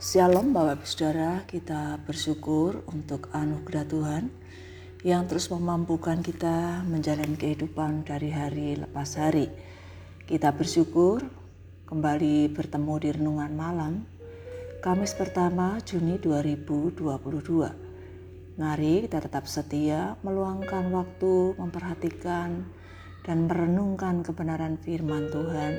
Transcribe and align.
Shalom 0.00 0.56
Bapak 0.56 0.80
Ibu 0.80 0.86
Saudara, 0.88 1.44
kita 1.44 2.00
bersyukur 2.08 2.88
untuk 2.88 3.28
anugerah 3.36 3.84
Tuhan 3.84 4.32
yang 5.04 5.28
terus 5.28 5.52
memampukan 5.52 6.24
kita 6.24 6.80
menjalani 6.88 7.36
kehidupan 7.36 8.08
dari 8.08 8.32
hari 8.32 8.80
lepas 8.80 9.20
hari. 9.20 9.52
Kita 10.24 10.56
bersyukur 10.56 11.20
kembali 11.84 12.48
bertemu 12.48 12.94
di 12.96 13.08
renungan 13.12 13.52
malam 13.52 14.08
Kamis 14.80 15.12
pertama 15.12 15.76
Juni 15.84 16.16
2022. 16.16 18.56
Mari 18.56 19.04
kita 19.04 19.20
tetap 19.20 19.44
setia 19.52 20.16
meluangkan 20.24 20.88
waktu 20.96 21.60
memperhatikan 21.60 22.64
dan 23.20 23.44
merenungkan 23.44 24.24
kebenaran 24.24 24.80
firman 24.80 25.28
Tuhan 25.28 25.76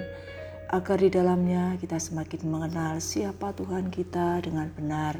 agar 0.71 1.03
di 1.03 1.11
dalamnya 1.11 1.75
kita 1.75 1.99
semakin 1.99 2.47
mengenal 2.47 3.03
siapa 3.03 3.51
Tuhan 3.51 3.91
kita 3.91 4.39
dengan 4.39 4.71
benar 4.71 5.19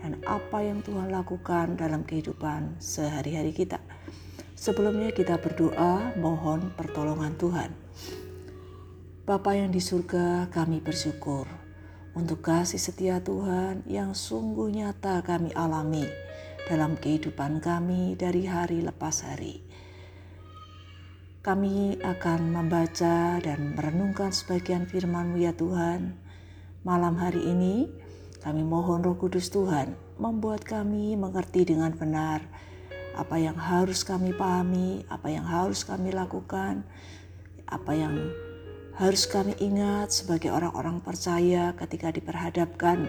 dan 0.00 0.16
apa 0.24 0.64
yang 0.64 0.80
Tuhan 0.80 1.12
lakukan 1.12 1.76
dalam 1.76 2.08
kehidupan 2.08 2.80
sehari-hari 2.80 3.52
kita. 3.52 3.84
Sebelumnya 4.56 5.12
kita 5.12 5.36
berdoa 5.36 6.16
mohon 6.16 6.72
pertolongan 6.72 7.36
Tuhan. 7.36 7.70
Bapa 9.28 9.52
yang 9.52 9.68
di 9.68 9.78
surga 9.84 10.48
kami 10.48 10.80
bersyukur 10.80 11.44
untuk 12.16 12.40
kasih 12.40 12.80
setia 12.80 13.20
Tuhan 13.20 13.84
yang 13.84 14.16
sungguh 14.16 14.72
nyata 14.72 15.20
kami 15.20 15.52
alami 15.52 16.08
dalam 16.64 16.96
kehidupan 16.96 17.60
kami 17.60 18.16
dari 18.16 18.48
hari 18.48 18.80
lepas 18.80 19.20
hari 19.20 19.60
kami 21.48 21.96
akan 22.04 22.52
membaca 22.52 23.40
dan 23.40 23.72
merenungkan 23.72 24.28
sebagian 24.28 24.84
firman-Mu 24.84 25.40
ya 25.40 25.56
Tuhan. 25.56 26.12
Malam 26.84 27.16
hari 27.16 27.40
ini 27.40 27.88
kami 28.44 28.60
mohon 28.60 29.00
Roh 29.00 29.16
Kudus 29.16 29.48
Tuhan 29.48 29.96
membuat 30.20 30.68
kami 30.68 31.16
mengerti 31.16 31.64
dengan 31.64 31.96
benar 31.96 32.44
apa 33.16 33.40
yang 33.40 33.56
harus 33.56 34.04
kami 34.04 34.36
pahami, 34.36 35.08
apa 35.08 35.32
yang 35.32 35.48
harus 35.48 35.88
kami 35.88 36.12
lakukan, 36.12 36.84
apa 37.64 37.96
yang 37.96 38.28
harus 39.00 39.24
kami 39.24 39.56
ingat 39.56 40.12
sebagai 40.12 40.52
orang-orang 40.52 41.00
percaya 41.00 41.72
ketika 41.80 42.12
diperhadapkan 42.12 43.08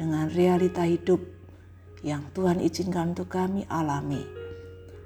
dengan 0.00 0.32
realita 0.32 0.88
hidup 0.88 1.20
yang 2.00 2.24
Tuhan 2.32 2.64
izinkan 2.64 3.12
untuk 3.12 3.28
kami 3.28 3.68
alami. 3.68 4.24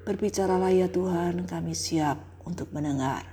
Berbicaralah 0.07 0.71
ya 0.71 0.87
Tuhan, 0.87 1.51
kami 1.51 1.75
siap 1.75 2.34
untuk 2.45 2.71
mendengar, 2.73 3.25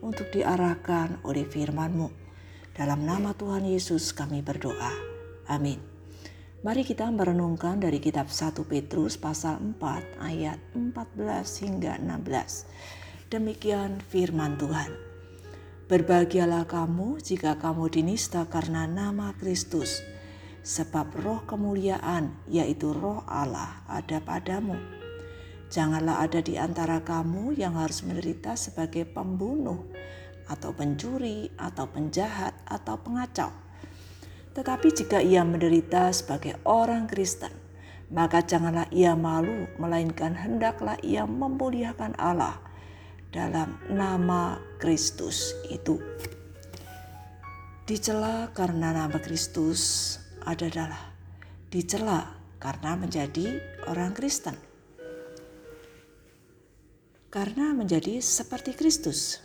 untuk 0.00 0.32
diarahkan 0.32 1.20
oleh 1.24 1.44
firman-Mu. 1.44 2.08
Dalam 2.76 3.04
nama 3.04 3.36
Tuhan 3.36 3.66
Yesus 3.68 4.16
kami 4.16 4.40
berdoa. 4.40 4.92
Amin. 5.50 5.80
Mari 6.60 6.84
kita 6.84 7.08
merenungkan 7.08 7.80
dari 7.80 7.98
kitab 8.04 8.28
1 8.28 8.52
Petrus 8.68 9.16
pasal 9.16 9.56
4 9.80 10.20
ayat 10.20 10.60
14 10.76 11.64
hingga 11.64 11.96
16. 11.96 13.32
Demikian 13.32 14.04
firman 14.04 14.60
Tuhan. 14.60 14.92
Berbahagialah 15.88 16.68
kamu 16.68 17.18
jika 17.18 17.58
kamu 17.58 17.88
dinista 17.90 18.46
karena 18.46 18.86
nama 18.86 19.34
Kristus, 19.40 20.04
sebab 20.60 21.10
roh 21.24 21.40
kemuliaan 21.48 22.36
yaitu 22.46 22.92
roh 22.92 23.24
Allah 23.26 23.82
ada 23.88 24.20
padamu 24.22 24.99
Janganlah 25.70 26.26
ada 26.26 26.42
di 26.42 26.58
antara 26.58 26.98
kamu 26.98 27.54
yang 27.54 27.78
harus 27.78 28.02
menderita 28.02 28.58
sebagai 28.58 29.06
pembunuh, 29.06 29.86
atau 30.50 30.74
pencuri, 30.74 31.46
atau 31.54 31.86
penjahat, 31.86 32.58
atau 32.66 32.98
pengacau. 32.98 33.54
Tetapi 34.50 34.90
jika 34.90 35.22
ia 35.22 35.46
menderita 35.46 36.10
sebagai 36.10 36.58
orang 36.66 37.06
Kristen, 37.06 37.54
maka 38.10 38.42
janganlah 38.42 38.90
ia 38.90 39.14
malu, 39.14 39.70
melainkan 39.78 40.34
hendaklah 40.34 40.98
ia 41.06 41.22
memuliakan 41.22 42.18
Allah 42.18 42.58
dalam 43.30 43.78
nama 43.86 44.58
Kristus 44.82 45.54
itu. 45.70 46.02
Dicela 47.86 48.50
karena 48.50 48.90
nama 48.90 49.22
Kristus 49.22 50.18
adalah 50.42 51.14
dicela 51.70 52.26
karena 52.58 52.98
menjadi 52.98 53.62
orang 53.86 54.10
Kristen 54.18 54.69
karena 57.30 57.70
menjadi 57.70 58.18
seperti 58.18 58.74
Kristus. 58.74 59.38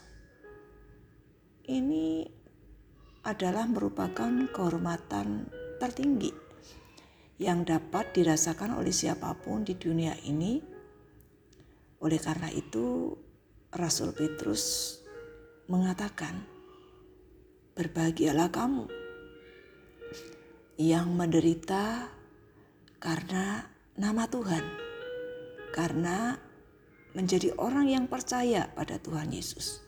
Ini 1.70 2.26
adalah 3.22 3.70
merupakan 3.70 4.30
kehormatan 4.50 5.50
tertinggi 5.78 6.34
yang 7.38 7.62
dapat 7.62 8.10
dirasakan 8.18 8.82
oleh 8.82 8.90
siapa 8.90 9.38
pun 9.38 9.62
di 9.62 9.78
dunia 9.78 10.18
ini. 10.26 10.62
Oleh 12.02 12.18
karena 12.18 12.50
itu, 12.50 13.14
Rasul 13.70 14.18
Petrus 14.18 14.98
mengatakan, 15.70 16.42
"Berbahagialah 17.78 18.50
kamu 18.50 18.86
yang 20.82 21.14
menderita 21.14 22.10
karena 22.98 23.66
nama 23.98 24.26
Tuhan, 24.26 24.66
karena 25.74 26.45
menjadi 27.16 27.56
orang 27.56 27.88
yang 27.88 28.06
percaya 28.12 28.68
pada 28.76 29.00
Tuhan 29.00 29.32
Yesus. 29.32 29.80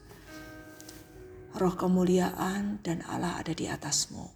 Roh 1.60 1.76
kemuliaan 1.76 2.80
dan 2.82 3.04
Allah 3.04 3.44
ada 3.44 3.52
di 3.52 3.68
atasmu. 3.68 4.32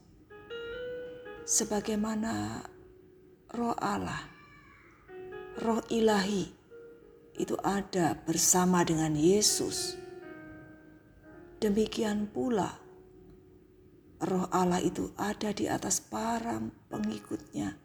Sebagaimana 1.48 2.62
roh 3.56 3.76
Allah, 3.80 4.28
roh 5.64 5.80
ilahi 5.88 6.52
itu 7.40 7.56
ada 7.64 8.20
bersama 8.28 8.84
dengan 8.84 9.16
Yesus. 9.16 9.96
Demikian 11.64 12.28
pula 12.28 12.76
roh 14.22 14.46
Allah 14.52 14.84
itu 14.84 15.16
ada 15.16 15.50
di 15.56 15.66
atas 15.66 16.04
para 16.04 16.60
pengikutnya 16.90 17.78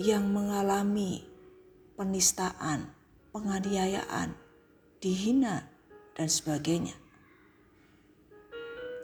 yang 0.00 0.30
mengalami 0.30 1.29
penistaan, 2.00 2.96
penganiayaan, 3.28 4.32
dihina, 5.04 5.68
dan 6.16 6.32
sebagainya. 6.32 6.96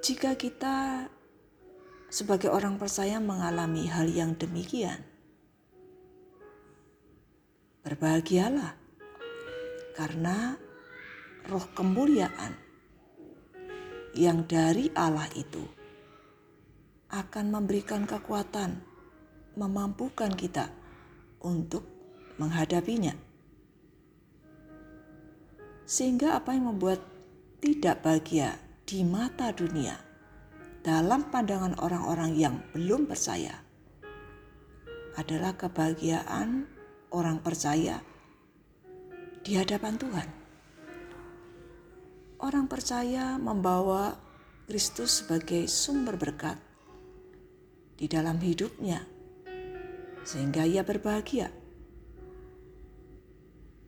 Jika 0.01 0.33
kita 0.41 1.05
sebagai 2.09 2.49
orang 2.49 2.81
percaya 2.81 3.21
mengalami 3.21 3.85
hal 3.93 4.09
yang 4.09 4.33
demikian, 4.41 5.05
berbahagialah 7.85 8.73
karena 9.93 10.57
roh 11.53 11.69
kemuliaan 11.77 12.57
yang 14.17 14.49
dari 14.49 14.89
Allah 14.97 15.29
itu 15.37 15.61
akan 17.13 17.61
memberikan 17.61 18.09
kekuatan, 18.09 18.81
memampukan 19.53 20.33
kita 20.33 20.73
untuk 21.45 21.96
menghadapinya. 22.37 23.17
Sehingga 25.87 26.37
apa 26.37 26.53
yang 26.53 26.75
membuat 26.75 27.01
tidak 27.63 28.05
bahagia 28.05 28.59
di 28.85 29.03
mata 29.03 29.51
dunia 29.51 29.97
dalam 30.87 31.27
pandangan 31.33 31.75
orang-orang 31.83 32.33
yang 32.39 32.55
belum 32.71 33.11
percaya 33.11 33.59
adalah 35.17 35.57
kebahagiaan 35.57 36.69
orang 37.11 37.41
percaya 37.41 38.05
di 39.43 39.57
hadapan 39.57 39.97
Tuhan. 39.97 40.29
Orang 42.37 42.69
percaya 42.69 43.41
membawa 43.41 44.13
Kristus 44.69 45.25
sebagai 45.25 45.65
sumber 45.73 46.21
berkat 46.21 46.61
di 47.97 48.05
dalam 48.11 48.37
hidupnya, 48.37 49.09
sehingga 50.21 50.69
ia 50.69 50.85
berbahagia 50.85 51.49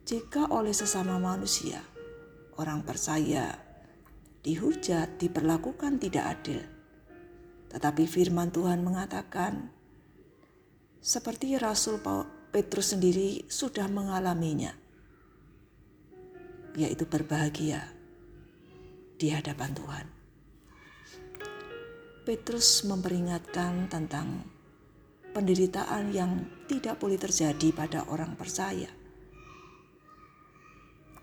jika 0.09 0.49
oleh 0.49 0.73
sesama 0.73 1.21
manusia 1.21 1.85
orang 2.57 2.81
percaya 2.81 3.61
dihujat, 4.41 5.21
diperlakukan 5.21 6.01
tidak 6.01 6.25
adil. 6.33 6.65
Tetapi 7.69 8.09
firman 8.09 8.49
Tuhan 8.49 8.81
mengatakan, 8.81 9.69
seperti 10.97 11.53
Rasul 11.61 12.01
Petrus 12.49 12.97
sendiri 12.97 13.45
sudah 13.45 13.85
mengalaminya, 13.85 14.73
yaitu 16.73 17.05
berbahagia 17.05 17.93
di 19.21 19.29
hadapan 19.29 19.77
Tuhan. 19.77 20.05
Petrus 22.25 22.81
memperingatkan 22.81 23.85
tentang 23.93 24.41
penderitaan 25.37 26.09
yang 26.09 26.49
tidak 26.65 26.97
boleh 26.97 27.21
terjadi 27.21 27.69
pada 27.77 28.09
orang 28.09 28.33
percaya 28.33 28.98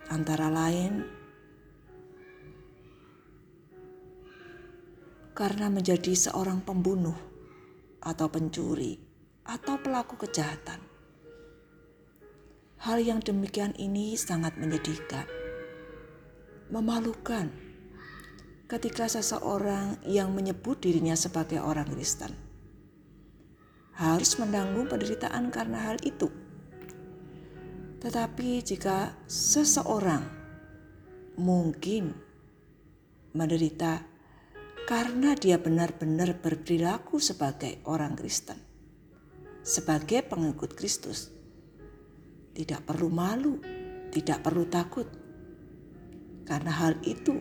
antara 0.08 0.50
lain 0.50 1.04
karena 5.36 5.68
menjadi 5.68 6.16
seorang 6.16 6.64
pembunuh 6.64 7.16
atau 8.00 8.30
pencuri 8.32 8.96
atau 9.44 9.76
pelaku 9.76 10.16
kejahatan. 10.26 10.80
Hal 12.76 13.02
yang 13.02 13.20
demikian 13.20 13.74
ini 13.76 14.16
sangat 14.16 14.56
menyedihkan, 14.56 15.26
memalukan 16.72 17.50
ketika 18.66 19.10
seseorang 19.10 20.00
yang 20.06 20.32
menyebut 20.32 20.80
dirinya 20.80 21.14
sebagai 21.14 21.60
orang 21.60 21.86
Kristen 21.92 22.46
harus 23.96 24.36
menanggung 24.36 24.92
penderitaan 24.92 25.48
karena 25.48 25.88
hal 25.88 25.96
itu. 26.04 26.45
Tetapi 27.96 28.60
jika 28.60 29.16
seseorang 29.24 30.24
mungkin 31.36 32.16
menderita 33.36 34.00
karena 34.86 35.34
dia 35.34 35.58
benar-benar 35.58 36.38
berperilaku 36.38 37.18
sebagai 37.18 37.82
orang 37.90 38.14
Kristen, 38.14 38.56
sebagai 39.66 40.22
pengikut 40.24 40.78
Kristus. 40.78 41.34
Tidak 42.56 42.88
perlu 42.88 43.12
malu, 43.12 43.60
tidak 44.08 44.40
perlu 44.40 44.64
takut, 44.70 45.04
karena 46.48 46.72
hal 46.72 46.96
itu 47.04 47.36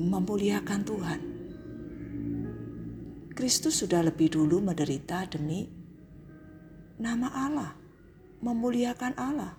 memuliakan 0.00 0.80
Tuhan. 0.86 1.20
Kristus 3.36 3.84
sudah 3.84 4.00
lebih 4.00 4.32
dulu 4.32 4.64
menderita 4.64 5.28
demi 5.28 5.68
nama 6.96 7.28
Allah, 7.28 7.76
memuliakan 8.40 9.14
Allah. 9.16 9.54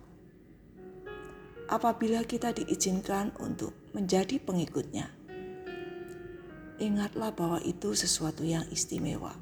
Apabila 1.68 2.24
kita 2.24 2.56
diizinkan 2.56 3.36
untuk 3.40 3.76
menjadi 3.92 4.40
pengikutnya, 4.40 5.12
ingatlah 6.80 7.34
bahwa 7.36 7.60
itu 7.60 7.92
sesuatu 7.92 8.40
yang 8.46 8.64
istimewa 8.72 9.36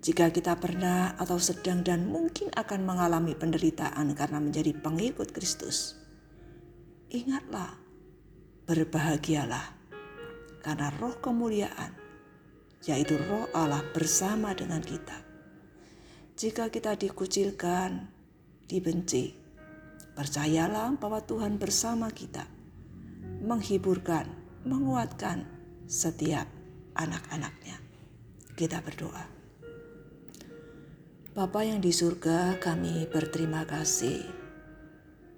jika 0.00 0.32
kita 0.32 0.56
pernah 0.56 1.12
atau 1.20 1.36
sedang 1.36 1.84
dan 1.84 2.08
mungkin 2.08 2.48
akan 2.56 2.88
mengalami 2.88 3.36
penderitaan 3.36 4.16
karena 4.16 4.40
menjadi 4.40 4.72
pengikut 4.80 5.28
Kristus, 5.28 5.92
ingatlah, 7.12 7.76
berbahagialah, 8.64 9.76
karena 10.64 10.88
roh 10.96 11.20
kemuliaan, 11.20 11.92
yaitu 12.88 13.20
roh 13.28 13.44
Allah 13.52 13.84
bersama 13.92 14.56
dengan 14.56 14.80
kita. 14.80 15.29
Jika 16.40 16.72
kita 16.72 16.96
dikucilkan, 16.96 18.08
dibenci, 18.64 19.36
percayalah 20.16 20.88
bahwa 20.96 21.20
Tuhan 21.20 21.60
bersama 21.60 22.08
kita, 22.08 22.48
menghiburkan, 23.44 24.24
menguatkan 24.64 25.44
setiap 25.84 26.48
anak-anaknya. 26.96 27.76
Kita 28.56 28.80
berdoa. 28.80 29.28
Bapa 31.36 31.60
yang 31.60 31.84
di 31.84 31.92
surga, 31.92 32.56
kami 32.56 33.04
berterima 33.12 33.68
kasih. 33.68 34.24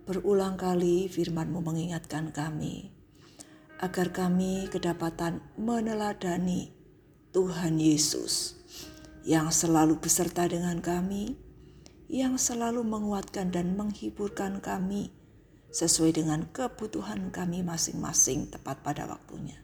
Berulang 0.07 0.55
kali 0.55 1.11
firman-Mu 1.11 1.67
mengingatkan 1.67 2.31
kami 2.31 2.95
agar 3.83 4.15
kami 4.15 4.71
kedapatan 4.71 5.43
meneladani 5.59 6.71
Tuhan 7.35 7.83
Yesus 7.83 8.62
yang 9.23 9.55
selalu 9.55 10.03
beserta 10.03 10.51
dengan 10.51 10.83
kami, 10.83 11.39
yang 12.11 12.37
selalu 12.37 12.83
menguatkan 12.83 13.55
dan 13.55 13.79
menghiburkan 13.79 14.59
kami 14.59 15.15
sesuai 15.73 16.19
dengan 16.21 16.45
kebutuhan 16.53 17.33
kami 17.33 17.65
masing-masing 17.65 18.51
tepat 18.51 18.83
pada 18.85 19.09
waktunya. 19.09 19.57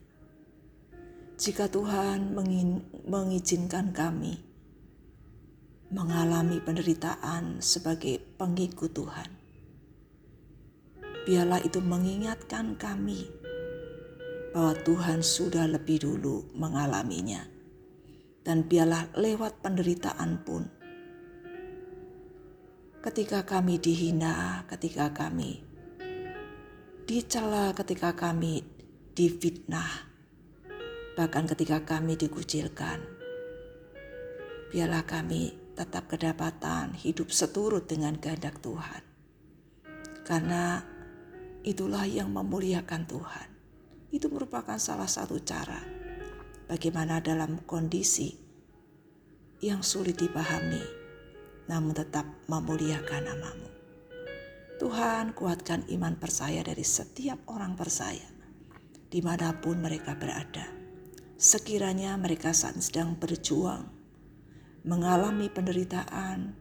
Jika 1.38 1.70
Tuhan 1.70 2.34
mengizinkan 3.06 3.94
kami 3.94 4.48
mengalami 5.88 6.60
penderitaan 6.60 7.64
sebagai 7.64 8.20
pengikut 8.36 8.92
Tuhan. 8.92 9.30
Biarlah 11.24 11.60
itu 11.64 11.80
mengingatkan 11.80 12.76
kami 12.76 13.24
bahwa 14.52 14.76
Tuhan 14.84 15.20
sudah 15.24 15.68
lebih 15.68 16.04
dulu 16.04 16.44
mengalaminya. 16.56 17.57
Dan 18.48 18.64
biarlah 18.64 19.12
lewat 19.12 19.60
penderitaan 19.60 20.40
pun, 20.40 20.64
ketika 23.04 23.44
kami 23.44 23.76
dihina, 23.76 24.64
ketika 24.72 25.12
kami 25.12 25.60
dicela, 27.04 27.76
ketika 27.76 28.16
kami 28.16 28.64
difitnah, 29.12 30.08
bahkan 31.12 31.44
ketika 31.44 31.84
kami 31.84 32.16
dikucilkan, 32.16 33.04
biarlah 34.72 35.04
kami 35.04 35.52
tetap 35.76 36.08
kedapatan 36.08 36.96
hidup 36.96 37.28
seturut 37.28 37.84
dengan 37.84 38.16
kehendak 38.16 38.64
Tuhan. 38.64 39.04
Karena 40.24 40.80
itulah 41.68 42.08
yang 42.08 42.32
memuliakan 42.32 43.04
Tuhan. 43.04 43.48
Itu 44.08 44.32
merupakan 44.32 44.80
salah 44.80 45.04
satu 45.04 45.36
cara 45.44 45.97
bagaimana 46.68 47.24
dalam 47.24 47.64
kondisi 47.64 48.36
yang 49.64 49.80
sulit 49.80 50.20
dipahami, 50.20 50.84
namun 51.66 51.96
tetap 51.96 52.28
memuliakan 52.46 53.24
namamu. 53.24 53.70
Tuhan 54.78 55.34
kuatkan 55.34 55.88
iman 55.90 56.14
percaya 56.20 56.62
dari 56.62 56.86
setiap 56.86 57.42
orang 57.50 57.74
percaya, 57.74 58.28
di 59.10 59.18
mana 59.24 59.56
pun 59.58 59.82
mereka 59.82 60.14
berada. 60.14 60.68
Sekiranya 61.34 62.14
mereka 62.14 62.54
saat 62.54 62.78
sedang 62.78 63.18
berjuang 63.18 63.98
mengalami 64.86 65.50
penderitaan 65.50 66.54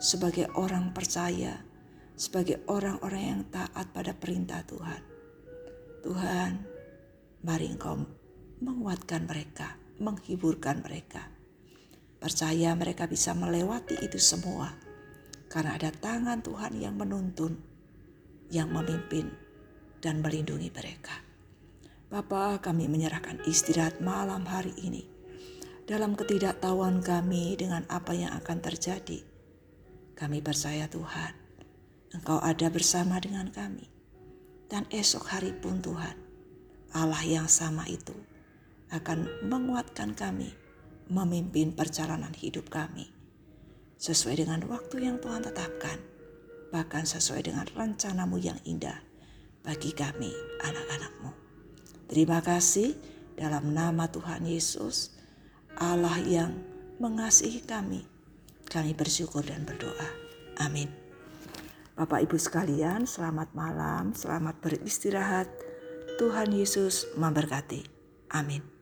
sebagai 0.00 0.48
orang 0.56 0.96
percaya, 0.96 1.60
sebagai 2.16 2.64
orang-orang 2.64 3.24
yang 3.36 3.42
taat 3.52 3.92
pada 3.92 4.16
perintah 4.16 4.64
Tuhan. 4.64 5.02
Tuhan, 6.00 6.50
mari 7.44 7.68
Engkau 7.68 8.19
menguatkan 8.60 9.24
mereka, 9.24 9.80
menghiburkan 9.96 10.84
mereka. 10.84 11.32
Percaya 12.20 12.76
mereka 12.76 13.08
bisa 13.08 13.32
melewati 13.32 13.96
itu 14.04 14.20
semua 14.20 14.76
karena 15.48 15.80
ada 15.80 15.88
tangan 15.88 16.44
Tuhan 16.44 16.76
yang 16.76 16.94
menuntun, 17.00 17.56
yang 18.52 18.68
memimpin 18.68 19.32
dan 20.04 20.20
melindungi 20.20 20.68
mereka. 20.68 21.24
Bapa, 22.12 22.60
kami 22.60 22.84
menyerahkan 22.92 23.40
istirahat 23.48 24.04
malam 24.04 24.44
hari 24.44 24.76
ini 24.76 25.08
dalam 25.88 26.12
ketidaktahuan 26.12 27.00
kami 27.00 27.56
dengan 27.56 27.88
apa 27.88 28.12
yang 28.12 28.36
akan 28.36 28.60
terjadi. 28.60 29.24
Kami 30.12 30.44
percaya 30.44 30.84
Tuhan, 30.84 31.32
Engkau 32.12 32.36
ada 32.44 32.68
bersama 32.68 33.16
dengan 33.16 33.48
kami. 33.48 33.88
Dan 34.70 34.86
esok 34.92 35.26
hari 35.34 35.50
pun 35.50 35.82
Tuhan, 35.82 36.14
Allah 36.94 37.24
yang 37.26 37.50
sama 37.50 37.90
itu 37.90 38.29
akan 38.90 39.46
menguatkan 39.46 40.18
kami, 40.18 40.50
memimpin 41.10 41.74
perjalanan 41.74 42.34
hidup 42.34 42.70
kami. 42.70 43.10
Sesuai 44.00 44.42
dengan 44.42 44.64
waktu 44.66 45.06
yang 45.06 45.22
Tuhan 45.22 45.46
tetapkan, 45.46 45.98
bahkan 46.74 47.06
sesuai 47.06 47.46
dengan 47.46 47.66
rencanamu 47.70 48.38
yang 48.38 48.58
indah 48.66 48.98
bagi 49.62 49.92
kami 49.94 50.32
anak-anakmu. 50.64 51.30
Terima 52.10 52.42
kasih 52.42 52.98
dalam 53.38 53.70
nama 53.70 54.10
Tuhan 54.10 54.42
Yesus. 54.46 55.14
Allah 55.78 56.18
yang 56.26 56.50
mengasihi 56.98 57.62
kami. 57.62 58.02
Kami 58.70 58.94
bersyukur 58.94 59.42
dan 59.46 59.66
berdoa. 59.66 60.08
Amin. 60.62 60.90
Bapak 61.94 62.24
Ibu 62.24 62.40
sekalian, 62.40 63.04
selamat 63.04 63.52
malam, 63.52 64.16
selamat 64.16 64.56
beristirahat. 64.62 65.48
Tuhan 66.16 66.52
Yesus 66.52 67.08
memberkati. 67.16 67.84
Amin. 68.32 68.79